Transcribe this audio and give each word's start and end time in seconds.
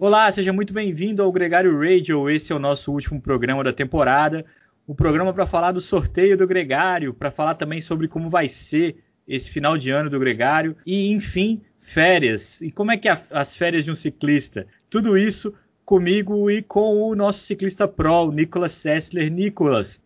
Olá, 0.00 0.30
seja 0.30 0.52
muito 0.52 0.72
bem-vindo 0.72 1.24
ao 1.24 1.32
Gregário 1.32 1.76
Radio. 1.76 2.30
Esse 2.30 2.52
é 2.52 2.54
o 2.54 2.58
nosso 2.60 2.92
último 2.92 3.20
programa 3.20 3.64
da 3.64 3.72
temporada. 3.72 4.46
O 4.86 4.94
programa 4.94 5.34
para 5.34 5.44
falar 5.44 5.72
do 5.72 5.80
sorteio 5.80 6.38
do 6.38 6.46
Gregário, 6.46 7.12
para 7.12 7.32
falar 7.32 7.56
também 7.56 7.80
sobre 7.80 8.06
como 8.06 8.28
vai 8.28 8.48
ser 8.48 9.02
esse 9.26 9.50
final 9.50 9.76
de 9.76 9.90
ano 9.90 10.08
do 10.08 10.20
Gregário 10.20 10.76
e, 10.86 11.10
enfim, 11.10 11.62
férias. 11.80 12.60
E 12.60 12.70
como 12.70 12.92
é 12.92 12.96
que 12.96 13.08
é 13.08 13.20
as 13.32 13.56
férias 13.56 13.84
de 13.84 13.90
um 13.90 13.96
ciclista? 13.96 14.68
Tudo 14.88 15.18
isso 15.18 15.52
comigo 15.84 16.48
e 16.48 16.62
com 16.62 17.02
o 17.02 17.16
nosso 17.16 17.40
ciclista 17.40 17.88
pro, 17.88 18.30
Nicolas 18.30 18.74
Sessler. 18.74 19.32
Nicolas, 19.32 20.00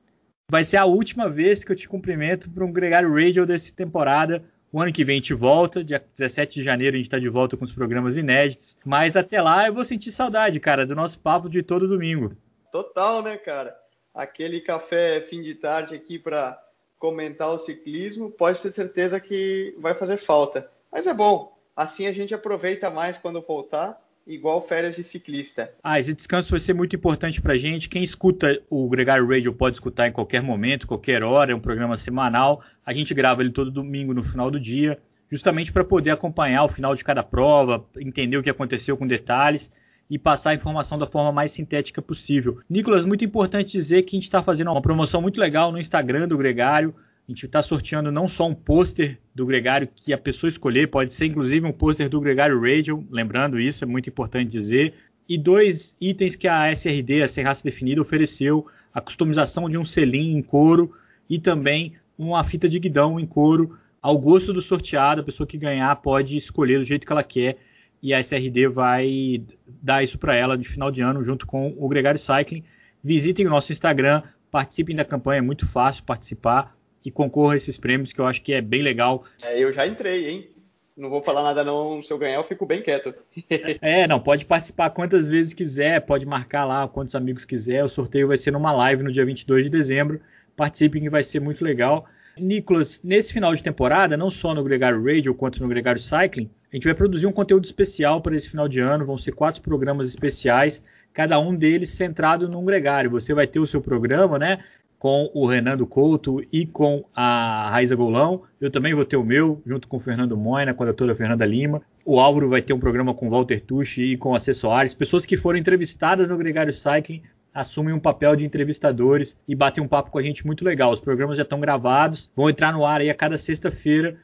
vai 0.50 0.64
ser 0.64 0.78
a 0.78 0.86
última 0.86 1.28
vez 1.28 1.64
que 1.64 1.70
eu 1.70 1.76
te 1.76 1.86
cumprimento 1.86 2.50
para 2.50 2.64
um 2.64 2.72
Gregário 2.72 3.14
Radio 3.14 3.44
dessa 3.44 3.70
temporada. 3.70 4.42
O 4.72 4.80
ano 4.80 4.90
que 4.90 5.04
vem 5.04 5.16
a 5.16 5.18
gente 5.18 5.34
volta, 5.34 5.84
dia 5.84 6.02
17 6.16 6.54
de 6.54 6.64
janeiro 6.64 6.94
a 6.94 6.96
gente 6.96 7.06
está 7.06 7.18
de 7.18 7.28
volta 7.28 7.58
com 7.58 7.64
os 7.64 7.72
programas 7.72 8.16
inéditos. 8.16 8.74
Mas 8.86 9.16
até 9.16 9.42
lá 9.42 9.66
eu 9.66 9.74
vou 9.74 9.84
sentir 9.84 10.10
saudade, 10.10 10.58
cara, 10.58 10.86
do 10.86 10.96
nosso 10.96 11.20
papo 11.20 11.50
de 11.50 11.62
todo 11.62 11.86
domingo. 11.86 12.32
Total, 12.72 13.22
né, 13.22 13.36
cara? 13.36 13.78
Aquele 14.14 14.62
café 14.62 15.20
fim 15.20 15.42
de 15.42 15.54
tarde 15.54 15.94
aqui 15.94 16.18
para 16.18 16.58
comentar 16.98 17.50
o 17.50 17.58
ciclismo, 17.58 18.30
pode 18.30 18.62
ter 18.62 18.70
certeza 18.70 19.20
que 19.20 19.76
vai 19.78 19.92
fazer 19.92 20.16
falta. 20.16 20.70
Mas 20.90 21.06
é 21.06 21.12
bom, 21.12 21.54
assim 21.76 22.06
a 22.06 22.12
gente 22.12 22.34
aproveita 22.34 22.88
mais 22.88 23.18
quando 23.18 23.42
voltar 23.42 24.00
igual 24.26 24.60
férias 24.60 24.96
de 24.96 25.02
ciclista. 25.02 25.72
Ah, 25.82 25.98
esse 25.98 26.14
descanso 26.14 26.50
vai 26.50 26.60
ser 26.60 26.74
muito 26.74 26.94
importante 26.96 27.40
para 27.40 27.56
gente. 27.56 27.88
Quem 27.88 28.02
escuta 28.02 28.60
o 28.70 28.88
Gregário 28.88 29.28
Radio 29.28 29.52
pode 29.52 29.76
escutar 29.76 30.08
em 30.08 30.12
qualquer 30.12 30.42
momento, 30.42 30.86
qualquer 30.86 31.22
hora. 31.22 31.52
É 31.52 31.54
um 31.54 31.60
programa 31.60 31.96
semanal. 31.96 32.62
A 32.84 32.92
gente 32.92 33.14
grava 33.14 33.42
ele 33.42 33.50
todo 33.50 33.70
domingo 33.70 34.14
no 34.14 34.22
final 34.22 34.50
do 34.50 34.60
dia, 34.60 34.98
justamente 35.30 35.72
para 35.72 35.84
poder 35.84 36.10
acompanhar 36.10 36.64
o 36.64 36.68
final 36.68 36.94
de 36.94 37.04
cada 37.04 37.22
prova, 37.22 37.84
entender 37.96 38.36
o 38.36 38.42
que 38.42 38.50
aconteceu 38.50 38.96
com 38.96 39.06
detalhes 39.06 39.70
e 40.08 40.18
passar 40.18 40.50
a 40.50 40.54
informação 40.54 40.98
da 40.98 41.06
forma 41.06 41.32
mais 41.32 41.52
sintética 41.52 42.02
possível. 42.02 42.60
Nicolas, 42.68 43.04
muito 43.04 43.24
importante 43.24 43.72
dizer 43.72 44.02
que 44.02 44.14
a 44.14 44.18
gente 44.18 44.24
está 44.24 44.42
fazendo 44.42 44.70
uma 44.70 44.82
promoção 44.82 45.22
muito 45.22 45.40
legal 45.40 45.72
no 45.72 45.80
Instagram 45.80 46.28
do 46.28 46.36
Gregário. 46.36 46.94
A 47.28 47.32
gente 47.32 47.46
está 47.46 47.62
sorteando 47.62 48.10
não 48.10 48.28
só 48.28 48.48
um 48.48 48.54
pôster 48.54 49.18
do 49.32 49.46
Gregário 49.46 49.88
que 49.94 50.12
a 50.12 50.18
pessoa 50.18 50.50
escolher, 50.50 50.88
pode 50.88 51.12
ser 51.12 51.26
inclusive 51.26 51.64
um 51.64 51.72
pôster 51.72 52.08
do 52.08 52.20
Gregário 52.20 52.60
Radio, 52.60 53.06
lembrando 53.10 53.60
isso, 53.60 53.84
é 53.84 53.86
muito 53.86 54.10
importante 54.10 54.50
dizer, 54.50 54.94
e 55.28 55.38
dois 55.38 55.94
itens 56.00 56.34
que 56.34 56.48
a 56.48 56.72
SRD, 56.72 57.22
a 57.22 57.28
Sem 57.28 57.44
Raça 57.44 57.62
Definida, 57.62 58.02
ofereceu, 58.02 58.66
a 58.92 59.00
customização 59.00 59.70
de 59.70 59.78
um 59.78 59.84
selim 59.84 60.36
em 60.36 60.42
couro 60.42 60.92
e 61.30 61.38
também 61.38 61.94
uma 62.18 62.42
fita 62.42 62.68
de 62.68 62.80
guidão 62.80 63.20
em 63.20 63.24
couro, 63.24 63.78
ao 64.00 64.18
gosto 64.18 64.52
do 64.52 64.60
sorteado, 64.60 65.20
a 65.20 65.24
pessoa 65.24 65.46
que 65.46 65.56
ganhar 65.56 65.94
pode 65.96 66.36
escolher 66.36 66.78
do 66.78 66.84
jeito 66.84 67.06
que 67.06 67.12
ela 67.12 67.22
quer, 67.22 67.56
e 68.02 68.12
a 68.12 68.18
SRD 68.18 68.66
vai 68.66 69.44
dar 69.80 70.02
isso 70.02 70.18
para 70.18 70.34
ela 70.34 70.58
de 70.58 70.68
final 70.68 70.90
de 70.90 71.00
ano, 71.00 71.22
junto 71.22 71.46
com 71.46 71.72
o 71.78 71.88
Gregário 71.88 72.18
Cycling. 72.18 72.64
Visitem 73.02 73.46
o 73.46 73.50
nosso 73.50 73.72
Instagram, 73.72 74.22
participem 74.50 74.96
da 74.96 75.04
campanha, 75.04 75.38
é 75.38 75.42
muito 75.42 75.64
fácil 75.64 76.02
participar 76.02 76.76
e 77.04 77.10
concorra 77.10 77.54
a 77.54 77.56
esses 77.56 77.76
prêmios, 77.78 78.12
que 78.12 78.20
eu 78.20 78.26
acho 78.26 78.42
que 78.42 78.52
é 78.52 78.60
bem 78.60 78.82
legal. 78.82 79.24
É, 79.42 79.58
eu 79.58 79.72
já 79.72 79.86
entrei, 79.86 80.28
hein? 80.28 80.48
Não 80.96 81.08
vou 81.08 81.22
falar 81.22 81.42
nada 81.42 81.64
não, 81.64 82.02
se 82.02 82.12
eu 82.12 82.18
ganhar 82.18 82.36
eu 82.36 82.44
fico 82.44 82.66
bem 82.66 82.82
quieto. 82.82 83.14
é, 83.80 84.06
não, 84.06 84.20
pode 84.20 84.44
participar 84.44 84.90
quantas 84.90 85.26
vezes 85.26 85.54
quiser, 85.54 86.00
pode 86.02 86.26
marcar 86.26 86.64
lá 86.64 86.86
quantos 86.86 87.14
amigos 87.14 87.44
quiser. 87.44 87.82
O 87.82 87.88
sorteio 87.88 88.28
vai 88.28 88.36
ser 88.36 88.50
numa 88.50 88.72
live 88.72 89.02
no 89.02 89.10
dia 89.10 89.24
22 89.24 89.64
de 89.64 89.70
dezembro. 89.70 90.20
Participem 90.54 91.02
que 91.02 91.10
vai 91.10 91.24
ser 91.24 91.40
muito 91.40 91.64
legal. 91.64 92.06
Nicolas, 92.36 93.00
nesse 93.02 93.32
final 93.32 93.54
de 93.54 93.62
temporada, 93.62 94.16
não 94.16 94.30
só 94.30 94.54
no 94.54 94.64
Gregário 94.64 95.02
Radio 95.02 95.34
quanto 95.34 95.62
no 95.62 95.68
Gregário 95.68 96.00
Cycling, 96.00 96.50
a 96.72 96.76
gente 96.76 96.84
vai 96.84 96.94
produzir 96.94 97.26
um 97.26 97.32
conteúdo 97.32 97.64
especial 97.64 98.20
para 98.20 98.36
esse 98.36 98.48
final 98.48 98.68
de 98.68 98.80
ano. 98.80 99.04
Vão 99.04 99.18
ser 99.18 99.32
quatro 99.32 99.60
programas 99.62 100.08
especiais, 100.08 100.82
cada 101.12 101.38
um 101.38 101.54
deles 101.54 101.90
centrado 101.90 102.48
num 102.48 102.64
gregário. 102.64 103.10
Você 103.10 103.34
vai 103.34 103.46
ter 103.46 103.60
o 103.60 103.66
seu 103.66 103.80
programa, 103.80 104.38
né? 104.38 104.64
Com 105.02 105.28
o 105.34 105.46
Renando 105.46 105.84
Couto 105.84 106.40
e 106.52 106.64
com 106.64 107.04
a 107.12 107.68
Raiza 107.70 107.96
Golão. 107.96 108.44
Eu 108.60 108.70
também 108.70 108.94
vou 108.94 109.04
ter 109.04 109.16
o 109.16 109.24
meu, 109.24 109.60
junto 109.66 109.88
com 109.88 109.96
o 109.96 110.00
Fernando 110.00 110.36
Moina, 110.36 110.72
com 110.72 110.84
a 110.84 110.86
doutora 110.86 111.12
Fernanda 111.12 111.44
Lima. 111.44 111.82
O 112.04 112.20
Álvaro 112.20 112.48
vai 112.48 112.62
ter 112.62 112.72
um 112.72 112.78
programa 112.78 113.12
com 113.12 113.26
o 113.26 113.30
Walter 113.30 113.60
Tucci 113.60 114.12
e 114.12 114.16
com 114.16 114.32
a 114.32 114.38
Soares. 114.38 114.94
Pessoas 114.94 115.26
que 115.26 115.36
foram 115.36 115.58
entrevistadas 115.58 116.28
no 116.28 116.38
Gregário 116.38 116.72
Cycling 116.72 117.20
assumem 117.52 117.92
um 117.92 117.98
papel 117.98 118.36
de 118.36 118.44
entrevistadores 118.44 119.36
e 119.48 119.56
batem 119.56 119.82
um 119.82 119.88
papo 119.88 120.12
com 120.12 120.20
a 120.20 120.22
gente 120.22 120.46
muito 120.46 120.64
legal. 120.64 120.92
Os 120.92 121.00
programas 121.00 121.36
já 121.36 121.42
estão 121.42 121.58
gravados, 121.58 122.30
vão 122.36 122.48
entrar 122.48 122.72
no 122.72 122.86
ar 122.86 123.00
aí 123.00 123.10
a 123.10 123.14
cada 123.14 123.36
sexta-feira, 123.36 124.16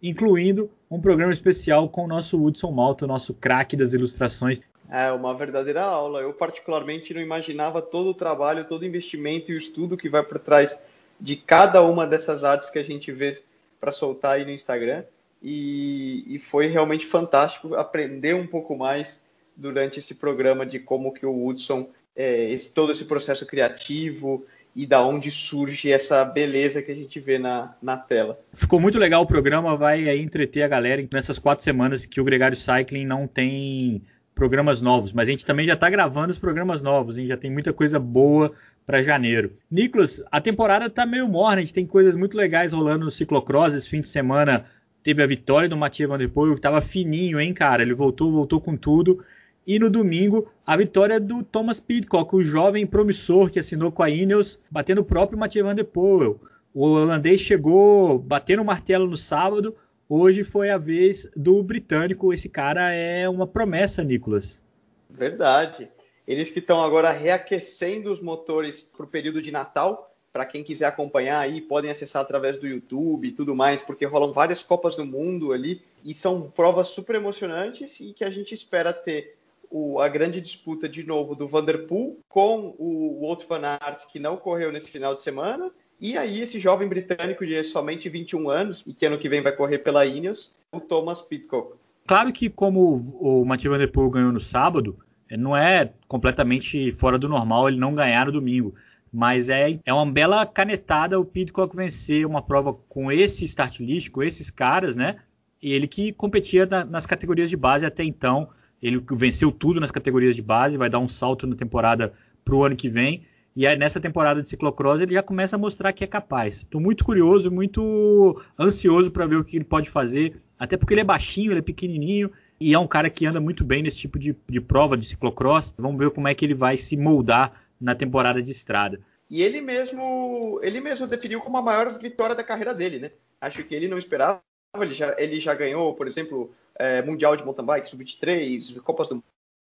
incluindo 0.00 0.70
um 0.88 1.00
programa 1.00 1.32
especial 1.32 1.88
com 1.88 2.04
o 2.04 2.08
nosso 2.08 2.40
Hudson 2.40 2.70
Malta, 2.70 3.04
o 3.04 3.08
nosso 3.08 3.34
craque 3.34 3.76
das 3.76 3.94
ilustrações. 3.94 4.62
É 4.90 5.12
uma 5.12 5.32
verdadeira 5.34 5.82
aula. 5.82 6.20
Eu, 6.20 6.32
particularmente, 6.32 7.14
não 7.14 7.20
imaginava 7.20 7.80
todo 7.80 8.10
o 8.10 8.14
trabalho, 8.14 8.66
todo 8.66 8.82
o 8.82 8.86
investimento 8.86 9.52
e 9.52 9.54
o 9.54 9.58
estudo 9.58 9.96
que 9.96 10.08
vai 10.08 10.22
por 10.22 10.38
trás 10.38 10.76
de 11.20 11.36
cada 11.36 11.82
uma 11.82 12.06
dessas 12.06 12.42
artes 12.42 12.68
que 12.68 12.78
a 12.78 12.82
gente 12.82 13.12
vê 13.12 13.40
para 13.80 13.92
soltar 13.92 14.32
aí 14.32 14.44
no 14.44 14.50
Instagram. 14.50 15.04
E, 15.42 16.24
e, 16.26 16.38
foi 16.38 16.66
realmente 16.66 17.06
fantástico 17.06 17.74
aprender 17.74 18.34
um 18.34 18.46
pouco 18.46 18.76
mais 18.76 19.22
durante 19.56 19.98
esse 19.98 20.14
programa 20.14 20.66
de 20.66 20.78
como 20.78 21.14
que 21.14 21.24
o 21.24 21.46
Hudson, 21.46 21.88
é, 22.14 22.50
esse, 22.50 22.74
todo 22.74 22.92
esse 22.92 23.06
processo 23.06 23.46
criativo 23.46 24.44
e 24.76 24.86
da 24.86 25.02
onde 25.04 25.30
surge 25.30 25.90
essa 25.90 26.24
beleza 26.24 26.82
que 26.82 26.92
a 26.92 26.94
gente 26.94 27.18
vê 27.18 27.38
na, 27.38 27.74
na 27.80 27.96
tela. 27.96 28.38
Ficou 28.52 28.78
muito 28.78 28.98
legal 28.98 29.22
o 29.22 29.26
programa, 29.26 29.76
vai 29.76 30.08
aí 30.08 30.20
entreter 30.20 30.62
a 30.62 30.68
galera 30.68 31.06
nessas 31.10 31.38
quatro 31.38 31.64
semanas 31.64 32.04
que 32.04 32.20
o 32.20 32.24
Gregário 32.24 32.56
Cycling 32.56 33.06
não 33.06 33.26
tem 33.26 34.02
programas 34.40 34.80
novos, 34.80 35.12
mas 35.12 35.28
a 35.28 35.32
gente 35.32 35.44
também 35.44 35.66
já 35.66 35.74
está 35.74 35.90
gravando 35.90 36.30
os 36.30 36.38
programas 36.38 36.80
novos, 36.80 37.18
hein? 37.18 37.26
já 37.26 37.36
tem 37.36 37.50
muita 37.50 37.74
coisa 37.74 37.98
boa 38.00 38.50
para 38.86 39.02
janeiro. 39.02 39.52
Nicolas, 39.70 40.22
a 40.32 40.40
temporada 40.40 40.86
está 40.86 41.04
meio 41.04 41.28
morna, 41.28 41.58
a 41.58 41.60
gente 41.60 41.74
tem 41.74 41.84
coisas 41.84 42.16
muito 42.16 42.38
legais 42.38 42.72
rolando 42.72 43.04
no 43.04 43.10
ciclocross. 43.10 43.74
Esse 43.74 43.86
fim 43.86 44.00
de 44.00 44.08
semana 44.08 44.64
teve 45.02 45.22
a 45.22 45.26
vitória 45.26 45.68
do 45.68 45.76
Mathieu 45.76 46.08
Van 46.08 46.16
Der 46.16 46.30
Poel, 46.30 46.54
que 46.54 46.58
estava 46.58 46.80
fininho, 46.80 47.38
hein, 47.38 47.52
cara? 47.52 47.82
Ele 47.82 47.92
voltou, 47.92 48.32
voltou 48.32 48.62
com 48.62 48.78
tudo. 48.78 49.22
E 49.66 49.78
no 49.78 49.90
domingo, 49.90 50.50
a 50.66 50.74
vitória 50.74 51.20
do 51.20 51.42
Thomas 51.42 51.78
Pidcock, 51.78 52.34
o 52.34 52.42
jovem 52.42 52.86
promissor 52.86 53.50
que 53.50 53.58
assinou 53.58 53.92
com 53.92 54.02
a 54.02 54.08
Ineos, 54.08 54.58
batendo 54.70 55.02
o 55.02 55.04
próprio 55.04 55.38
Mathieu 55.38 55.66
Van 55.66 55.74
Der 55.74 55.84
Poel. 55.84 56.40
O 56.72 56.86
holandês 56.86 57.42
chegou 57.42 58.18
batendo 58.18 58.62
o 58.62 58.64
martelo 58.64 59.06
no 59.06 59.18
sábado, 59.18 59.76
Hoje 60.12 60.42
foi 60.42 60.70
a 60.70 60.76
vez 60.76 61.30
do 61.36 61.62
britânico. 61.62 62.34
Esse 62.34 62.48
cara 62.48 62.92
é 62.92 63.28
uma 63.28 63.46
promessa, 63.46 64.02
Nicolas. 64.02 64.60
Verdade. 65.08 65.88
Eles 66.26 66.50
que 66.50 66.58
estão 66.58 66.82
agora 66.82 67.12
reaquecendo 67.12 68.12
os 68.12 68.20
motores 68.20 68.82
para 68.82 69.04
o 69.04 69.08
período 69.08 69.40
de 69.40 69.52
Natal. 69.52 70.12
Para 70.32 70.44
quem 70.44 70.64
quiser 70.64 70.86
acompanhar 70.86 71.38
aí, 71.38 71.60
podem 71.60 71.92
acessar 71.92 72.22
através 72.22 72.58
do 72.58 72.66
YouTube 72.66 73.28
e 73.28 73.30
tudo 73.30 73.54
mais, 73.54 73.82
porque 73.82 74.04
rolam 74.04 74.32
várias 74.32 74.64
Copas 74.64 74.96
do 74.96 75.06
Mundo 75.06 75.52
ali 75.52 75.80
e 76.04 76.12
são 76.12 76.50
provas 76.50 76.88
super 76.88 77.14
emocionantes 77.14 78.00
e 78.00 78.12
que 78.12 78.24
a 78.24 78.30
gente 78.30 78.52
espera 78.52 78.92
ter 78.92 79.36
o, 79.70 80.00
a 80.00 80.08
grande 80.08 80.40
disputa 80.40 80.88
de 80.88 81.04
novo 81.04 81.36
do 81.36 81.46
Vanderpool 81.46 82.18
com 82.28 82.74
o 82.78 83.20
Wout 83.20 83.46
van 83.46 83.62
Aert, 83.64 84.06
que 84.08 84.18
não 84.18 84.36
correu 84.36 84.72
nesse 84.72 84.90
final 84.90 85.14
de 85.14 85.22
semana, 85.22 85.70
e 86.00 86.16
aí, 86.16 86.40
esse 86.40 86.58
jovem 86.58 86.88
britânico 86.88 87.46
de 87.46 87.62
somente 87.62 88.08
21 88.08 88.48
anos, 88.48 88.82
e 88.86 88.94
que 88.94 89.04
ano 89.04 89.18
que 89.18 89.28
vem 89.28 89.42
vai 89.42 89.52
correr 89.52 89.78
pela 89.78 90.06
Ineos, 90.06 90.54
o 90.72 90.80
Thomas 90.80 91.20
Pitcock. 91.20 91.74
Claro 92.06 92.32
que, 92.32 92.48
como 92.48 92.96
o 93.20 93.44
Mathieu 93.44 93.70
Van 93.70 93.78
Der 93.78 93.92
Poel 93.92 94.10
ganhou 94.10 94.32
no 94.32 94.40
sábado, 94.40 94.98
é, 95.28 95.36
não 95.36 95.56
é 95.56 95.92
completamente 96.08 96.90
fora 96.92 97.18
do 97.18 97.28
normal 97.28 97.68
ele 97.68 97.78
não 97.78 97.94
ganhar 97.94 98.26
no 98.26 98.32
domingo. 98.32 98.74
Mas 99.12 99.48
é, 99.48 99.78
é 99.84 99.92
uma 99.92 100.10
bela 100.10 100.46
canetada 100.46 101.18
o 101.18 101.24
Pitcock 101.24 101.76
vencer 101.76 102.26
uma 102.26 102.40
prova 102.40 102.72
com 102.72 103.10
esse 103.12 103.44
start 103.44 103.80
list, 103.80 104.10
com 104.10 104.22
esses 104.22 104.50
caras, 104.50 104.96
né? 104.96 105.16
E 105.62 105.72
ele 105.72 105.86
que 105.86 106.12
competia 106.12 106.64
na, 106.64 106.84
nas 106.84 107.06
categorias 107.06 107.50
de 107.50 107.56
base 107.56 107.84
até 107.84 108.02
então. 108.04 108.48
Ele 108.82 109.04
venceu 109.12 109.52
tudo 109.52 109.78
nas 109.78 109.90
categorias 109.90 110.34
de 110.34 110.42
base, 110.42 110.76
vai 110.76 110.88
dar 110.88 110.98
um 110.98 111.08
salto 111.08 111.46
na 111.46 111.54
temporada 111.54 112.14
para 112.44 112.54
o 112.54 112.64
ano 112.64 112.74
que 112.74 112.88
vem. 112.88 113.24
E 113.60 113.66
aí, 113.66 113.76
nessa 113.76 114.00
temporada 114.00 114.42
de 114.42 114.48
ciclocross 114.48 115.02
ele 115.02 115.12
já 115.12 115.22
começa 115.22 115.54
a 115.54 115.58
mostrar 115.58 115.92
que 115.92 116.02
é 116.02 116.06
capaz. 116.06 116.60
Estou 116.60 116.80
muito 116.80 117.04
curioso, 117.04 117.50
muito 117.50 118.42
ansioso 118.58 119.10
para 119.10 119.26
ver 119.26 119.36
o 119.36 119.44
que 119.44 119.54
ele 119.54 119.66
pode 119.66 119.90
fazer. 119.90 120.40
Até 120.58 120.78
porque 120.78 120.94
ele 120.94 121.02
é 121.02 121.04
baixinho, 121.04 121.52
ele 121.52 121.58
é 121.58 121.62
pequenininho 121.62 122.32
e 122.58 122.72
é 122.72 122.78
um 122.78 122.86
cara 122.86 123.10
que 123.10 123.26
anda 123.26 123.38
muito 123.38 123.62
bem 123.62 123.82
nesse 123.82 123.98
tipo 123.98 124.18
de, 124.18 124.34
de 124.48 124.62
prova 124.62 124.96
de 124.96 125.06
ciclocross. 125.06 125.74
Vamos 125.76 125.98
ver 125.98 126.10
como 126.10 126.26
é 126.26 126.34
que 126.34 126.42
ele 126.42 126.54
vai 126.54 126.78
se 126.78 126.96
moldar 126.96 127.52
na 127.78 127.94
temporada 127.94 128.42
de 128.42 128.50
estrada. 128.50 128.98
E 129.28 129.42
ele 129.42 129.60
mesmo, 129.60 130.58
ele 130.62 130.80
mesmo 130.80 131.06
definiu 131.06 131.42
como 131.42 131.58
a 131.58 131.62
maior 131.62 131.98
vitória 131.98 132.34
da 132.34 132.42
carreira 132.42 132.72
dele, 132.72 132.98
né? 132.98 133.10
Acho 133.42 133.62
que 133.62 133.74
ele 133.74 133.88
não 133.88 133.98
esperava. 133.98 134.40
Ele 134.74 134.94
já, 134.94 135.14
ele 135.18 135.38
já 135.38 135.52
ganhou, 135.52 135.92
por 135.92 136.06
exemplo, 136.06 136.50
é, 136.78 137.02
Mundial 137.02 137.36
de 137.36 137.44
Mountain 137.44 137.66
Bike 137.66 137.90
Sub-23, 137.90 138.80
Copas 138.80 139.10
do 139.10 139.22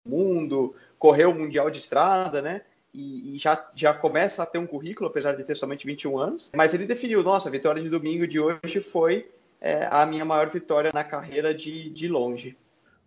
Mundo, 0.07 0.75
correu 1.00 1.31
o 1.31 1.35
Mundial 1.35 1.71
de 1.71 1.80
Estrada, 1.80 2.39
né? 2.39 2.62
E, 2.94 3.36
e, 3.36 3.38
já, 3.38 3.69
já 3.75 3.94
começa 3.94 4.44
a 4.44 4.45
ter 4.45 4.57
um 4.57 4.68
currículo, 4.68 5.09
apesar 5.09 5.36
de 5.36 5.44
ter 5.44 5.56
somente 5.56 5.86
21 5.86 6.18
anos. 6.18 6.50
Mas 6.56 6.74
ele 6.74 6.86
definiu: 6.86 7.24
nossa, 7.24 7.47
a 7.47 7.51
vitória 7.51 7.81
de 7.81 7.89
domingo 7.89 8.27
de 8.27 8.39
hoje 8.39 8.81
foi 8.81 9.30
é, 9.62 9.88
a 9.91 10.06
minha 10.06 10.25
maior 10.25 10.50
vitória 10.50 10.91
na 10.94 11.03
carreira 11.03 11.53
de, 11.53 11.89
de 11.89 12.07
longe. 12.07 12.57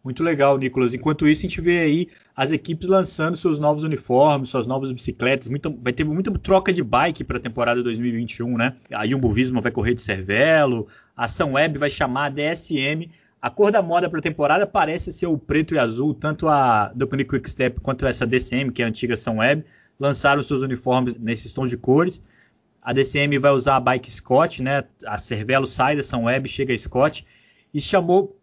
Muito 0.05 0.23
legal, 0.23 0.59
Nicolas. 0.59 0.95
Enquanto 0.95 1.29
isso, 1.29 1.43
a 1.43 1.49
gente 1.49 1.61
vê 1.61 1.79
aí 1.79 2.09
as 2.35 2.51
equipes 2.51 2.89
lançando 2.89 3.37
seus 3.37 3.61
novos 3.61 3.85
uniformes, 3.85 4.49
suas 4.49 4.67
novas 4.67 4.91
bicicletas. 4.91 5.49
Vai 5.79 5.93
ter 5.93 6.03
muita 6.03 6.31
troca 6.39 6.73
de 6.73 6.83
bike 6.83 7.23
para 7.23 7.37
a 7.37 7.41
temporada 7.41 7.83
2021, 7.83 8.57
né? 8.57 8.75
A 8.91 9.07
Jumbo 9.07 9.31
Visma 9.31 9.61
vai 9.61 9.71
correr 9.71 9.95
de 9.95 10.03
Cervelo, 10.03 10.89
a 11.17 11.29
Sunweb 11.29 11.79
vai 11.79 11.89
chamar 11.89 12.27
a 12.27 12.31
DSM. 12.31 13.11
A 13.43 13.51
cor 13.51 13.73
da 13.73 13.83
moda 13.83 14.09
para 14.09 14.21
a 14.21 14.23
temporada 14.23 14.69
parece 14.69 15.13
ser 15.13 15.27
o 15.27 15.37
preto 15.37 15.75
e 15.75 15.79
azul, 15.79 16.15
tanto 16.15 16.47
a 16.47 16.93
Ducati 16.95 17.25
Quick 17.25 17.51
Step 17.51 17.81
quanto 17.81 18.07
essa 18.07 18.25
DCM, 18.25 18.71
que 18.71 18.83
é 18.83 18.85
a 18.85 18.89
antiga 18.89 19.17
Sunweb, 19.17 19.65
lançaram 19.99 20.45
seus 20.45 20.63
uniformes 20.63 21.17
nesses 21.17 21.53
tons 21.53 21.69
de 21.69 21.77
cores. 21.77 22.23
A 22.81 22.93
DCM 22.93 23.37
vai 23.41 23.51
usar 23.51 23.75
a 23.75 23.81
bike 23.81 24.09
Scott, 24.09 24.63
né? 24.63 24.85
A 25.05 25.19
Cervelo 25.19 25.67
sai 25.67 25.97
da 25.97 26.05
Sunweb, 26.05 26.49
chega 26.49 26.73
a 26.73 26.79
Scott 26.79 27.27
e 27.75 27.81
chamou 27.81 28.39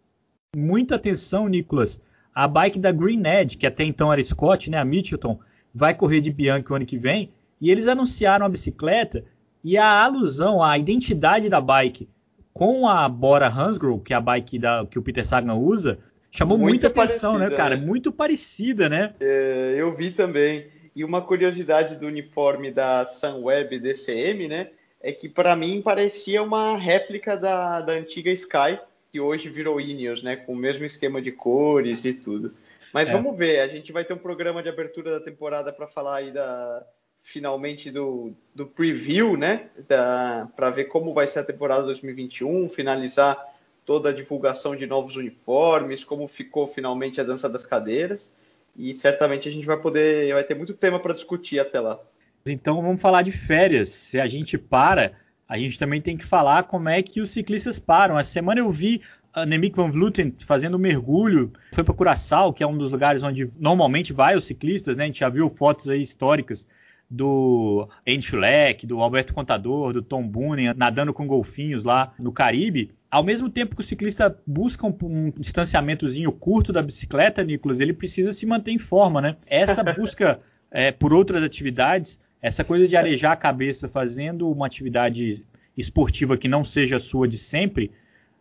muita 0.53 0.95
atenção, 0.95 1.47
Nicolas. 1.47 2.01
A 2.35 2.45
bike 2.45 2.77
da 2.77 2.91
Green 2.91 3.25
Edge, 3.25 3.55
que 3.55 3.65
até 3.65 3.85
então 3.85 4.11
era 4.11 4.21
Scott, 4.21 4.69
né, 4.69 4.77
a 4.77 4.83
Mitchelton, 4.83 5.39
vai 5.73 5.93
correr 5.93 6.19
de 6.19 6.29
Bianchi 6.29 6.73
o 6.73 6.75
ano 6.75 6.85
que 6.85 6.97
vem, 6.97 7.31
e 7.61 7.71
eles 7.71 7.87
anunciaram 7.87 8.45
a 8.45 8.49
bicicleta 8.49 9.23
e 9.63 9.77
a 9.77 10.03
alusão, 10.03 10.61
a 10.61 10.77
identidade 10.77 11.47
da 11.47 11.61
bike 11.61 12.09
com 12.53 12.87
a 12.87 13.07
Bora 13.07 13.47
Hansgrohe, 13.47 14.01
que 14.01 14.13
é 14.13 14.17
a 14.17 14.21
bike 14.21 14.59
da, 14.59 14.85
que 14.89 14.99
o 14.99 15.01
Peter 15.01 15.25
Sagan 15.25 15.55
usa, 15.55 15.99
chamou 16.31 16.57
muito 16.57 16.81
muita 16.81 16.87
atenção, 16.87 17.37
né, 17.37 17.49
cara? 17.49 17.75
Né? 17.75 17.85
Muito 17.85 18.11
parecida, 18.11 18.89
né? 18.89 19.13
É, 19.19 19.73
eu 19.75 19.95
vi 19.95 20.11
também. 20.11 20.67
E 20.95 21.03
uma 21.03 21.21
curiosidade 21.21 21.95
do 21.95 22.07
uniforme 22.07 22.71
da 22.71 23.05
Sunweb 23.05 23.79
DCM, 23.79 24.47
né, 24.47 24.69
é 25.01 25.11
que 25.11 25.29
para 25.29 25.55
mim 25.55 25.81
parecia 25.81 26.43
uma 26.43 26.75
réplica 26.77 27.37
da, 27.37 27.81
da 27.81 27.93
antiga 27.93 28.31
Sky, 28.31 28.79
que 29.11 29.19
hoje 29.19 29.49
virou 29.49 29.79
Ineos, 29.79 30.21
né? 30.21 30.35
Com 30.35 30.53
o 30.53 30.57
mesmo 30.57 30.85
esquema 30.85 31.21
de 31.21 31.31
cores 31.31 32.05
e 32.05 32.13
tudo. 32.13 32.53
Mas 32.93 33.07
é. 33.07 33.11
vamos 33.11 33.37
ver, 33.37 33.59
a 33.59 33.67
gente 33.67 33.91
vai 33.91 34.03
ter 34.03 34.13
um 34.13 34.17
programa 34.17 34.61
de 34.61 34.69
abertura 34.69 35.11
da 35.11 35.19
temporada 35.19 35.71
para 35.71 35.87
falar 35.87 36.17
aí 36.17 36.31
da 36.31 36.85
finalmente 37.21 37.91
do, 37.91 38.33
do 38.53 38.65
preview, 38.65 39.37
né? 39.37 39.67
Para 39.87 40.69
ver 40.69 40.85
como 40.85 41.13
vai 41.13 41.27
ser 41.27 41.39
a 41.39 41.43
temporada 41.43 41.83
2021, 41.83 42.69
finalizar 42.69 43.37
toda 43.85 44.09
a 44.09 44.13
divulgação 44.13 44.75
de 44.75 44.85
novos 44.85 45.15
uniformes, 45.15 46.03
como 46.03 46.27
ficou 46.27 46.67
finalmente 46.67 47.19
a 47.19 47.23
dança 47.23 47.49
das 47.49 47.65
cadeiras. 47.65 48.31
E 48.75 48.93
certamente 48.93 49.49
a 49.49 49.51
gente 49.51 49.65
vai 49.65 49.77
poder, 49.77 50.33
vai 50.33 50.43
ter 50.43 50.55
muito 50.55 50.73
tema 50.73 50.99
para 50.99 51.13
discutir 51.13 51.59
até 51.59 51.79
lá. 51.79 51.99
Então 52.47 52.81
vamos 52.81 53.01
falar 53.01 53.23
de 53.23 53.31
férias. 53.31 53.89
Se 53.89 54.19
a 54.19 54.27
gente 54.27 54.57
para, 54.57 55.13
a 55.47 55.57
gente 55.57 55.77
também 55.77 56.01
tem 56.01 56.15
que 56.15 56.25
falar 56.25 56.63
como 56.63 56.87
é 56.87 57.01
que 57.01 57.19
os 57.21 57.31
ciclistas 57.31 57.79
param. 57.79 58.17
Essa 58.17 58.31
semana 58.31 58.59
eu 58.59 58.69
vi 58.69 59.01
a 59.33 59.45
Nemik 59.45 59.75
van 59.75 59.91
Vleuten 59.91 60.31
fazendo 60.39 60.77
um 60.77 60.79
mergulho, 60.79 61.51
foi 61.73 61.83
para 61.83 61.93
Curaçao, 61.93 62.53
que 62.53 62.63
é 62.63 62.67
um 62.67 62.77
dos 62.77 62.91
lugares 62.91 63.21
onde 63.21 63.49
normalmente 63.59 64.13
vai 64.13 64.35
os 64.35 64.45
ciclistas, 64.45 64.97
né? 64.97 65.03
A 65.03 65.07
gente 65.07 65.19
já 65.19 65.29
viu 65.29 65.49
fotos 65.49 65.89
aí 65.89 66.01
históricas 66.01 66.67
do 67.09 67.87
Andy 68.07 68.21
Schleck, 68.21 68.85
do 68.85 68.99
Alberto 68.99 69.33
Contador, 69.33 69.93
do 69.93 70.01
Tom 70.01 70.27
Boonen 70.27 70.73
nadando 70.75 71.13
com 71.13 71.25
golfinhos 71.25 71.83
lá 71.83 72.13
no 72.19 72.31
Caribe. 72.31 72.91
Ao 73.09 73.23
mesmo 73.23 73.49
tempo 73.49 73.75
que 73.75 73.81
o 73.81 73.85
ciclista 73.85 74.39
busca 74.45 74.85
um, 74.85 74.95
um 75.01 75.31
distanciamentozinho 75.31 76.31
curto 76.31 76.71
da 76.71 76.83
bicicleta, 76.83 77.43
Nicolas, 77.43 77.79
ele 77.79 77.93
precisa 77.93 78.31
se 78.31 78.45
manter 78.45 78.71
em 78.71 78.77
forma, 78.77 79.21
né? 79.21 79.37
Essa 79.47 79.83
busca 79.95 80.39
é, 80.69 80.91
por 80.91 81.11
outras 81.11 81.43
atividades 81.43 82.19
essa 82.41 82.63
coisa 82.63 82.87
de 82.87 82.95
arejar 82.95 83.33
a 83.33 83.37
cabeça 83.37 83.89
fazendo 83.89 84.49
uma 84.49 84.65
atividade 84.65 85.45
esportiva 85.77 86.37
que 86.37 86.47
não 86.47 86.63
seja 86.63 86.99
sua 86.99 87.27
de 87.27 87.37
sempre, 87.37 87.91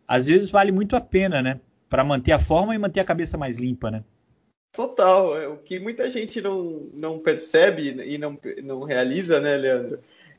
às 0.06 0.26
vezes 0.26 0.50
vale 0.50 0.72
muito 0.72 0.96
a 0.96 1.00
pena, 1.00 1.42
né? 1.42 1.60
Para 1.88 2.04
manter 2.04 2.32
a 2.32 2.38
forma 2.38 2.74
e 2.74 2.78
manter 2.78 3.00
a 3.00 3.04
cabeça 3.04 3.36
mais 3.36 3.56
limpa, 3.56 3.90
né? 3.90 4.04
Total. 4.78 5.36
É, 5.36 5.48
o 5.48 5.56
que 5.56 5.80
muita 5.80 6.08
gente 6.08 6.40
não, 6.40 6.88
não 6.94 7.18
percebe 7.18 8.00
e 8.00 8.16
não, 8.16 8.38
não 8.62 8.84
realiza, 8.84 9.40
né, 9.40 9.56
Leandro? 9.56 9.98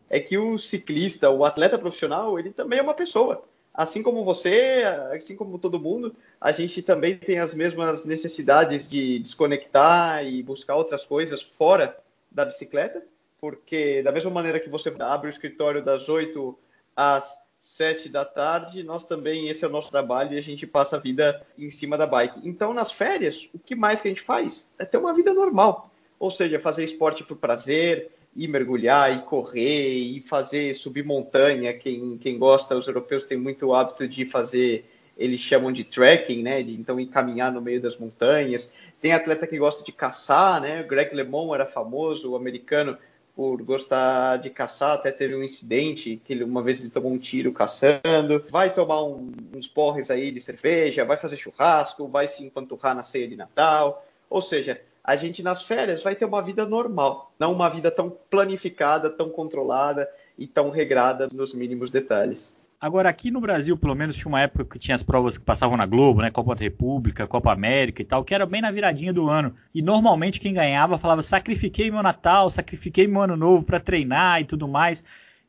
É 0.10 0.18
que 0.18 0.38
o 0.38 0.58
ciclista, 0.58 1.30
o 1.30 1.44
atleta 1.44 1.78
profissional, 1.78 2.40
ele 2.40 2.52
também 2.52 2.80
é 2.80 2.82
uma 2.82 2.94
pessoa. 2.94 3.44
Assim 3.74 4.02
como 4.02 4.24
você, 4.24 4.84
assim 5.12 5.36
como 5.36 5.60
todo 5.60 5.78
mundo, 5.78 6.16
a 6.40 6.54
gente 6.54 6.82
também 6.82 7.18
tem 7.18 7.40
as 7.40 7.54
mesmas 7.54 8.06
necessidades 8.06 8.88
de 8.88 9.20
desconectar 9.20 10.26
e 10.26 10.42
buscar 10.42 10.78
outras 10.78 11.04
coisas 11.04 11.42
fora 11.42 11.98
da 12.32 12.46
bicicleta 12.46 13.04
porque 13.42 14.02
da 14.04 14.12
mesma 14.12 14.32
maneira 14.32 14.60
que 14.60 14.70
você 14.70 14.94
abre 15.00 15.28
o 15.28 15.30
escritório 15.30 15.82
das 15.82 16.10
8 16.10 16.58
às 16.96 17.42
7 17.60 18.08
da 18.08 18.24
tarde, 18.24 18.84
nós 18.84 19.06
também, 19.06 19.50
esse 19.50 19.66
é 19.66 19.68
o 19.68 19.72
nosso 19.72 19.92
trabalho 19.92 20.34
e 20.34 20.38
a 20.38 20.42
gente 20.42 20.66
passa 20.66 20.96
a 20.96 21.00
vida 21.00 21.46
em 21.58 21.70
cima 21.70 21.98
da 21.98 22.08
bike. 22.08 22.40
Então, 22.44 22.74
nas 22.74 22.92
férias, 22.92 23.50
o 23.54 23.60
que 23.60 23.76
mais 23.76 24.00
que 24.00 24.08
a 24.08 24.12
gente 24.12 24.22
faz? 24.22 24.70
É 24.80 24.86
ter 24.86 24.98
uma 24.98 25.14
vida 25.14 25.34
normal. 25.34 25.92
Ou 26.18 26.32
seja, 26.32 26.60
fazer 26.60 26.86
esporte 26.86 27.24
por 27.24 27.36
prazer, 27.36 28.12
ir 28.36 28.48
mergulhar, 28.48 29.14
ir 29.14 29.24
correr, 29.24 29.98
ir 29.98 30.22
fazer 30.22 30.74
subir 30.74 31.04
montanha. 31.04 31.74
Quem, 31.74 32.18
quem 32.18 32.38
gosta, 32.38 32.76
os 32.76 32.88
europeus 32.88 33.26
têm 33.26 33.38
muito 33.38 33.74
hábito 33.74 34.08
de 34.08 34.26
fazer, 34.26 34.90
eles 35.18 35.42
chamam 35.42 35.72
de 35.72 35.84
trekking, 35.84 36.42
né? 36.42 36.64
De, 36.64 36.74
então 36.74 37.00
ir 37.00 37.08
caminhar 37.08 37.52
no 37.52 37.62
meio 37.62 37.82
das 37.82 37.98
montanhas. 37.98 38.72
Tem 39.02 39.12
atleta 39.12 39.46
que 39.46 39.58
gosta 39.58 39.84
de 39.84 39.92
caçar, 39.92 40.62
né? 40.62 40.82
O 40.82 40.88
Greg 40.88 41.14
LeMond 41.14 41.54
era 41.54 41.66
famoso, 41.66 42.32
o 42.32 42.36
americano 42.36 42.98
por 43.40 43.64
gostar 43.64 44.36
de 44.36 44.50
caçar, 44.50 44.96
até 44.96 45.14
teve 45.14 45.34
um 45.34 45.42
incidente 45.42 46.22
que 46.26 46.34
ele, 46.34 46.44
uma 46.44 46.62
vez 46.62 46.82
ele 46.82 46.90
tomou 46.90 47.10
um 47.10 47.18
tiro 47.18 47.54
caçando, 47.54 48.44
vai 48.50 48.74
tomar 48.74 49.02
um, 49.06 49.32
uns 49.56 49.66
porres 49.66 50.12
aí 50.12 50.30
de 50.30 50.42
cerveja, 50.42 51.06
vai 51.06 51.16
fazer 51.16 51.38
churrasco, 51.38 52.06
vai 52.10 52.28
se 52.28 52.44
empanturrar 52.44 52.94
na 52.94 53.02
ceia 53.02 53.30
de 53.30 53.38
Natal, 53.38 54.06
ou 54.30 54.42
seja, 54.42 54.82
a 55.02 55.16
gente 55.16 55.42
nas 55.42 55.64
férias 55.64 56.04
vai 56.04 56.18
ter 56.18 56.26
uma 56.26 56.42
vida 56.42 56.66
normal, 56.66 57.32
não 57.40 57.54
uma 57.54 57.70
vida 57.70 57.90
tão 57.90 58.10
planificada, 58.30 59.10
tão 59.10 59.30
controlada 59.30 60.10
e 60.38 60.46
tão 60.46 60.70
regrada 60.70 61.30
nos 61.32 61.54
mínimos 61.54 61.90
detalhes. 61.90 62.52
Agora, 62.82 63.10
aqui 63.10 63.30
no 63.30 63.42
Brasil, 63.42 63.76
pelo 63.76 63.94
menos, 63.94 64.16
tinha 64.16 64.30
uma 64.30 64.40
época 64.40 64.64
que 64.64 64.80
tinha 64.80 64.96
as 64.96 65.04
provas 65.04 65.38
que 65.38 65.44
passavam 65.44 65.76
na 65.76 65.86
Globo, 65.86 66.22
né? 66.22 66.32
Copa 66.32 66.56
da 66.56 66.62
República, 66.62 67.28
Copa 67.28 67.52
América 67.52 68.02
e 68.02 68.06
tal, 68.06 68.24
que 68.24 68.34
era 68.34 68.46
bem 68.46 68.62
na 68.62 68.72
viradinha 68.72 69.12
do 69.12 69.28
ano. 69.28 69.54
E 69.76 69.82
normalmente 69.82 70.40
quem 70.40 70.54
ganhava 70.54 70.98
falava: 70.98 71.22
sacrifiquei 71.22 71.92
meu 71.92 72.02
Natal, 72.02 72.50
sacrifiquei 72.50 73.06
meu 73.06 73.22
ano 73.22 73.36
novo 73.36 73.64
para 73.64 73.82
treinar 73.82 74.40
e 74.40 74.46
tudo 74.46 74.66
mais. 74.66 75.04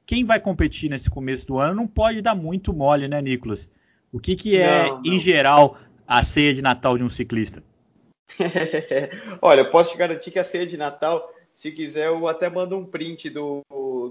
Quem 0.04 0.24
vai 0.24 0.40
competir 0.40 0.90
nesse 0.90 1.08
começo 1.08 1.46
do 1.46 1.56
ano 1.56 1.72
não 1.72 1.86
pode 1.86 2.20
dar 2.20 2.34
muito 2.34 2.72
mole, 2.72 3.06
né, 3.06 3.22
Nicolas? 3.22 3.70
O 4.12 4.18
que, 4.18 4.34
que 4.34 4.56
é, 4.56 4.88
não, 4.88 4.96
não. 4.96 5.02
em 5.04 5.20
geral, 5.20 5.78
a 6.08 6.24
ceia 6.24 6.52
de 6.52 6.60
Natal 6.60 6.98
de 6.98 7.04
um 7.04 7.08
ciclista? 7.08 7.62
Olha, 9.40 9.60
eu 9.60 9.70
posso 9.70 9.92
te 9.92 9.98
garantir 9.98 10.32
que 10.32 10.38
a 10.40 10.44
ceia 10.44 10.66
de 10.66 10.76
Natal, 10.76 11.32
se 11.52 11.70
quiser, 11.70 12.08
eu 12.08 12.26
até 12.26 12.50
mando 12.50 12.76
um 12.76 12.84
print 12.84 13.30
do, 13.30 13.62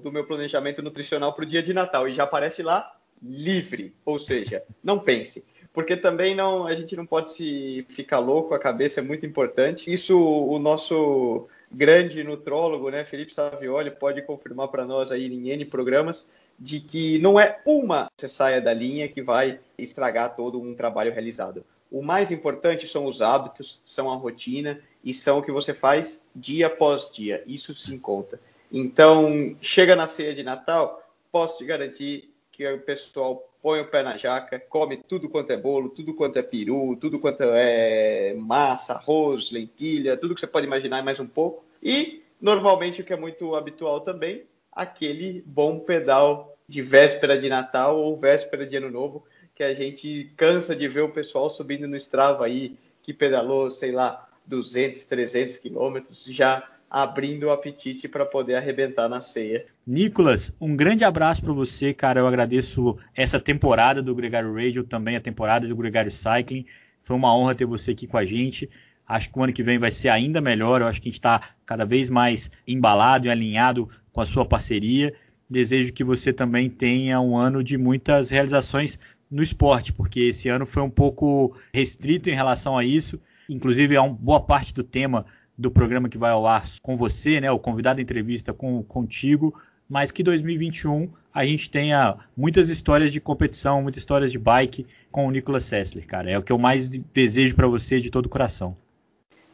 do 0.01 0.09
meu 0.09 0.25
planejamento 0.25 0.81
nutricional 0.81 1.33
para 1.33 1.43
o 1.43 1.47
dia 1.47 1.61
de 1.61 1.73
Natal 1.73 2.07
e 2.07 2.13
já 2.13 2.23
aparece 2.23 2.63
lá 2.63 2.95
livre, 3.21 3.93
ou 4.05 4.19
seja, 4.19 4.63
não 4.83 4.99
pense. 4.99 5.45
Porque 5.71 5.95
também 5.95 6.35
não, 6.35 6.65
a 6.65 6.73
gente 6.73 6.95
não 6.95 7.05
pode 7.05 7.31
se 7.31 7.85
ficar 7.89 8.19
louco, 8.19 8.53
a 8.53 8.59
cabeça 8.59 8.99
é 8.99 9.03
muito 9.03 9.25
importante. 9.25 9.91
Isso 9.91 10.19
o 10.19 10.57
nosso 10.57 11.47
grande 11.71 12.23
nutrólogo, 12.23 12.89
né, 12.89 13.05
Felipe 13.05 13.33
Savioli, 13.33 13.91
pode 13.91 14.21
confirmar 14.23 14.69
para 14.69 14.85
nós 14.85 15.11
aí 15.11 15.27
em 15.27 15.49
N 15.49 15.65
programas, 15.65 16.27
de 16.59 16.79
que 16.79 17.19
não 17.19 17.39
é 17.39 17.61
uma 17.65 18.09
você 18.17 18.27
saia 18.27 18.59
da 18.59 18.73
linha 18.73 19.07
que 19.07 19.21
vai 19.21 19.59
estragar 19.77 20.35
todo 20.35 20.59
um 20.59 20.75
trabalho 20.75 21.13
realizado. 21.13 21.63
O 21.91 22.01
mais 22.01 22.31
importante 22.31 22.85
são 22.85 23.05
os 23.05 23.21
hábitos, 23.21 23.81
são 23.85 24.11
a 24.11 24.15
rotina 24.15 24.79
e 25.03 25.13
são 25.13 25.39
o 25.39 25.41
que 25.41 25.51
você 25.51 25.73
faz 25.73 26.23
dia 26.35 26.67
após 26.67 27.11
dia. 27.11 27.43
Isso 27.47 27.73
se 27.73 27.97
conta. 27.97 28.39
Então, 28.71 29.55
chega 29.61 29.95
na 29.95 30.07
ceia 30.07 30.35
de 30.35 30.43
Natal, 30.43 31.01
posso 31.31 31.57
te 31.57 31.65
garantir 31.65 32.28
que 32.59 32.67
o 32.67 32.81
pessoal 32.81 33.49
põe 33.61 33.79
o 33.79 33.87
pé 33.87 34.03
na 34.03 34.17
jaca, 34.17 34.59
come 34.59 34.97
tudo 34.97 35.29
quanto 35.29 35.49
é 35.51 35.55
bolo, 35.55 35.87
tudo 35.87 36.13
quanto 36.13 36.37
é 36.37 36.41
peru, 36.41 36.97
tudo 36.99 37.17
quanto 37.17 37.41
é 37.41 38.33
massa, 38.33 38.95
arroz, 38.95 39.49
lentilha, 39.49 40.17
tudo 40.17 40.35
que 40.35 40.41
você 40.41 40.47
pode 40.47 40.67
imaginar 40.67 41.01
mais 41.01 41.21
um 41.21 41.25
pouco. 41.25 41.63
E, 41.81 42.21
normalmente, 42.41 42.99
o 42.99 43.05
que 43.05 43.13
é 43.13 43.15
muito 43.15 43.55
habitual 43.55 44.01
também, 44.01 44.43
aquele 44.73 45.41
bom 45.45 45.79
pedal 45.79 46.53
de 46.67 46.81
véspera 46.81 47.39
de 47.39 47.47
Natal 47.47 47.97
ou 47.97 48.19
véspera 48.19 48.67
de 48.67 48.75
Ano 48.75 48.91
Novo, 48.91 49.23
que 49.55 49.63
a 49.63 49.73
gente 49.73 50.33
cansa 50.35 50.75
de 50.75 50.85
ver 50.89 51.03
o 51.03 51.13
pessoal 51.13 51.49
subindo 51.49 51.87
no 51.87 51.95
Strava 51.95 52.45
aí, 52.45 52.77
que 53.01 53.13
pedalou, 53.13 53.71
sei 53.71 53.93
lá, 53.93 54.27
200, 54.45 55.05
300 55.05 55.55
quilômetros, 55.55 56.25
já 56.25 56.69
abrindo 56.89 57.43
o 57.43 57.51
apetite 57.51 58.08
para 58.08 58.25
poder 58.25 58.55
arrebentar 58.55 59.08
na 59.08 59.22
ceia. 59.22 59.65
Nicolas, 59.86 60.53
um 60.60 60.75
grande 60.75 61.03
abraço 61.03 61.41
para 61.41 61.53
você, 61.53 61.93
cara. 61.93 62.19
Eu 62.19 62.27
agradeço 62.27 62.98
essa 63.15 63.39
temporada 63.39 64.01
do 64.01 64.15
Gregário 64.15 64.53
Radio, 64.53 64.84
também 64.84 65.15
a 65.15 65.22
temporada 65.22 65.67
do 65.67 65.75
Gregário 65.75 66.12
Cycling. 66.12 66.65
Foi 67.03 67.15
uma 67.15 67.36
honra 67.36 67.55
ter 67.55 67.65
você 67.65 67.91
aqui 67.91 68.08
com 68.08 68.17
a 68.17 68.25
gente. 68.25 68.69
Acho 69.08 69.31
que 69.31 69.39
o 69.39 69.43
ano 69.43 69.53
que 69.53 69.63
vem 69.63 69.77
vai 69.77 69.91
ser 69.91 70.10
ainda 70.10 70.41
melhor. 70.41 70.81
Eu 70.81 70.88
acho 70.88 71.01
que 71.01 71.10
a 71.10 71.12
gente 71.12 71.19
está 71.19 71.41
cada 71.65 71.86
vez 71.86 72.10
mais 72.10 72.50
embalado 72.67 73.27
e 73.27 73.29
alinhado 73.29 73.88
com 74.12 74.22
a 74.22 74.25
sua 74.25 74.46
parceria. 74.46 75.13
Desejo 75.50 75.93
que 75.93 76.03
você 76.03 76.31
também 76.31 76.69
tenha 76.69 77.19
um 77.19 77.36
ano 77.36 77.63
de 77.63 77.77
muitas 77.77 78.29
realizações 78.29 79.00
no 79.29 79.43
esporte, 79.43 79.93
porque 79.93 80.22
esse 80.22 80.50
ano 80.50 80.65
foi 80.65 80.81
um 80.81 80.89
pouco 80.89 81.55
restrito 81.74 82.29
em 82.29 82.34
relação 82.34 82.77
a 82.77 82.84
isso. 82.84 83.19
Inclusive, 83.48 83.96
é 83.96 84.01
uma 84.01 84.13
boa 84.13 84.41
parte 84.41 84.74
do 84.74 84.84
tema 84.84 85.25
do 85.59 85.69
programa 85.69 86.07
que 86.07 86.17
vai 86.17 86.31
ao 86.31 86.47
ar 86.47 86.63
com 86.81 86.95
você, 86.95 87.41
né? 87.41 87.51
O 87.51 87.59
convidado 87.59 87.99
entrevista 87.99 88.53
com 88.53 88.81
contigo, 88.81 89.53
mas 89.89 90.09
que 90.09 90.23
2021 90.23 91.11
a 91.33 91.45
gente 91.45 91.69
tenha 91.69 92.17
muitas 92.35 92.69
histórias 92.69 93.11
de 93.11 93.19
competição, 93.19 93.81
muitas 93.81 94.01
histórias 94.01 94.31
de 94.31 94.39
bike 94.39 94.87
com 95.11 95.27
o 95.27 95.31
Nicolas 95.31 95.65
Sessler, 95.65 96.07
cara. 96.07 96.31
É 96.31 96.37
o 96.37 96.41
que 96.41 96.53
eu 96.53 96.57
mais 96.57 96.87
desejo 96.87 97.57
para 97.57 97.67
você 97.67 97.99
de 97.99 98.09
todo 98.09 98.27
o 98.27 98.29
coração. 98.29 98.77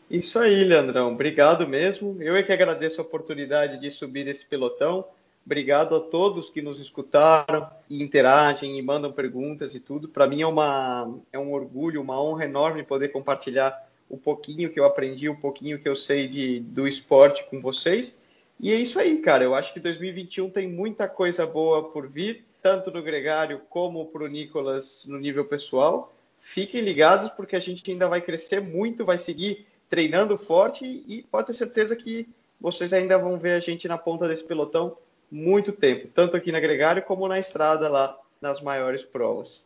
Isso 0.08 0.38
aí, 0.38 0.64
Leandrão. 0.64 1.12
Obrigado 1.12 1.68
mesmo. 1.68 2.22
Eu 2.22 2.36
é 2.36 2.44
que 2.44 2.54
agradeço 2.54 3.02
a 3.02 3.04
oportunidade 3.04 3.82
de 3.82 3.90
subir 3.90 4.28
esse 4.28 4.46
pelotão. 4.46 5.06
Obrigado 5.44 5.96
a 5.96 6.00
todos 6.00 6.52
que 6.52 6.62
nos 6.62 6.80
escutaram 6.80 7.68
e 7.90 8.04
interagem 8.04 8.78
e 8.78 8.82
mandam 8.84 9.12
perguntas 9.12 9.74
e 9.74 9.80
tudo. 9.80 10.08
Para 10.08 10.28
mim 10.28 10.44
é, 10.44 10.48
uma, 10.48 11.18
é 11.34 11.40
um 11.40 11.52
orgulho, 11.52 12.00
uma 12.00 12.22
honra 12.22 12.46
enorme 12.46 12.84
poder 12.84 13.10
compartilhar 13.10 13.76
o 14.10 14.18
pouquinho 14.18 14.70
que 14.72 14.80
eu 14.80 14.86
aprendi, 14.86 15.28
o 15.28 15.36
pouquinho 15.36 15.80
que 15.80 15.88
eu 15.88 15.96
sei 15.96 16.28
de, 16.28 16.60
do 16.60 16.88
esporte 16.88 17.44
com 17.50 17.62
vocês. 17.62 18.20
E 18.60 18.72
é 18.72 18.76
isso 18.76 19.00
aí, 19.00 19.18
cara. 19.18 19.44
Eu 19.44 19.56
acho 19.56 19.74
que 19.74 19.80
2021 19.80 20.50
tem 20.50 20.68
muita 20.68 21.08
coisa 21.08 21.46
boa 21.46 21.90
por 21.90 22.08
vir, 22.08 22.46
tanto 22.62 22.92
no 22.92 23.02
Gregário 23.02 23.62
como 23.70 24.06
para 24.06 24.24
o 24.24 24.28
Nicolas 24.28 25.06
no 25.08 25.20
nível 25.20 25.46
pessoal. 25.46 26.14
Fiquem 26.40 26.82
ligados 26.82 27.30
porque 27.32 27.56
a 27.56 27.60
gente 27.60 27.90
ainda 27.92 28.08
vai 28.08 28.22
crescer 28.22 28.62
muito, 28.62 29.04
vai 29.04 29.18
seguir 29.18 29.66
treinando 29.90 30.38
forte 30.38 31.04
e 31.08 31.24
pode 31.24 31.48
ter 31.48 31.54
certeza 31.54 31.96
que 31.96 32.28
vocês 32.62 32.94
ainda 32.94 33.18
vão 33.18 33.38
ver 33.38 33.54
a 33.54 33.60
gente 33.60 33.88
na 33.88 33.98
ponta 33.98 34.28
desse 34.28 34.44
pelotão 34.44 34.98
muito 35.30 35.72
tempo, 35.72 36.08
tanto 36.14 36.38
aqui 36.38 36.52
na 36.52 36.60
Gregário 36.60 37.04
como 37.04 37.28
na 37.28 37.40
estrada 37.40 37.90
lá 37.90 38.18
nas 38.40 38.62
maiores 38.62 39.04
provas. 39.04 39.65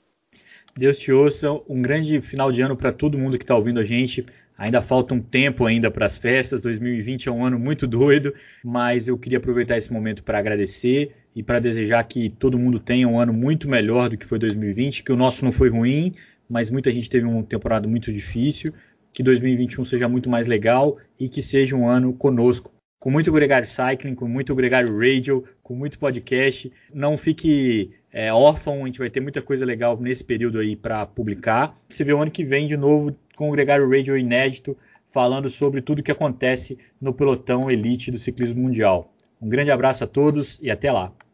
Deus 0.79 0.97
te 0.97 1.11
ouça, 1.11 1.51
um 1.67 1.81
grande 1.81 2.21
final 2.21 2.53
de 2.53 2.61
ano 2.61 2.73
para 2.73 2.93
todo 2.93 3.17
mundo 3.17 3.37
que 3.37 3.43
está 3.43 3.53
ouvindo 3.53 3.81
a 3.81 3.83
gente. 3.83 4.25
Ainda 4.57 4.81
falta 4.81 5.13
um 5.13 5.19
tempo 5.19 5.65
ainda 5.65 5.91
para 5.91 6.05
as 6.05 6.17
festas. 6.17 6.61
2020 6.61 7.27
é 7.27 7.31
um 7.31 7.43
ano 7.43 7.59
muito 7.59 7.85
doido, 7.85 8.33
mas 8.63 9.09
eu 9.09 9.17
queria 9.17 9.39
aproveitar 9.39 9.77
esse 9.77 9.91
momento 9.91 10.23
para 10.23 10.39
agradecer 10.39 11.11
e 11.35 11.43
para 11.43 11.59
desejar 11.59 12.01
que 12.05 12.29
todo 12.29 12.57
mundo 12.57 12.79
tenha 12.79 13.09
um 13.09 13.19
ano 13.19 13.33
muito 13.33 13.67
melhor 13.67 14.09
do 14.09 14.17
que 14.17 14.25
foi 14.25 14.39
2020, 14.39 15.03
que 15.03 15.11
o 15.11 15.17
nosso 15.17 15.43
não 15.43 15.51
foi 15.51 15.69
ruim, 15.69 16.15
mas 16.49 16.69
muita 16.69 16.93
gente 16.93 17.09
teve 17.09 17.25
uma 17.25 17.43
temporada 17.43 17.85
muito 17.85 18.09
difícil. 18.13 18.73
Que 19.11 19.21
2021 19.21 19.83
seja 19.83 20.07
muito 20.07 20.29
mais 20.29 20.47
legal 20.47 20.97
e 21.19 21.27
que 21.27 21.41
seja 21.41 21.75
um 21.75 21.89
ano 21.89 22.13
conosco, 22.13 22.71
com 22.99 23.09
muito 23.09 23.31
Gregário 23.31 23.67
Cycling, 23.67 24.13
com 24.13 24.27
muito 24.27 24.53
Gregário 24.53 24.97
Radio, 24.97 25.45
com 25.63 25.73
muito 25.73 25.97
podcast. 25.97 26.71
Não 26.93 27.17
fique 27.17 27.91
é, 28.11 28.33
órfão, 28.33 28.83
a 28.83 28.85
gente 28.87 28.99
vai 28.99 29.09
ter 29.09 29.21
muita 29.21 29.41
coisa 29.41 29.65
legal 29.65 29.97
nesse 29.99 30.23
período 30.23 30.59
aí 30.59 30.75
para 30.75 31.05
publicar. 31.05 31.79
Você 31.87 32.03
vê 32.03 32.11
o 32.11 32.21
ano 32.21 32.29
que 32.29 32.43
vem 32.43 32.67
de 32.67 32.75
novo 32.75 33.15
com 33.35 33.47
o 33.47 33.51
Gregário 33.53 33.89
Radio 33.89 34.17
inédito, 34.17 34.77
falando 35.11 35.49
sobre 35.49 35.81
tudo 35.81 35.99
o 35.99 36.03
que 36.03 36.11
acontece 36.11 36.77
no 36.99 37.13
pelotão 37.13 37.71
elite 37.71 38.11
do 38.11 38.19
ciclismo 38.19 38.61
mundial. 38.61 39.13
Um 39.41 39.47
grande 39.47 39.71
abraço 39.71 40.03
a 40.03 40.07
todos 40.07 40.59
e 40.61 40.69
até 40.69 40.91
lá. 40.91 41.13